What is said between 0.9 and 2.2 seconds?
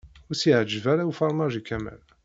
ara ufermaj i Kamal.